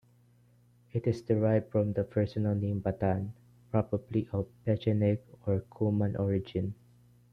[0.93, 3.33] It is derived from the personal name Batan,
[3.69, 6.73] probably of Pecheneg or Cuman origin.